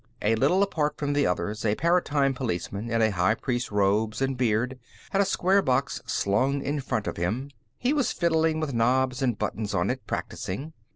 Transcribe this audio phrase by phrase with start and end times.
[0.23, 4.79] A little apart from the others, a Paratime Policeman, in high priest's robes and beard,
[5.11, 9.37] had a square box slung in front of him; he was fiddling with knobs and
[9.37, 10.73] buttons on it, practicing.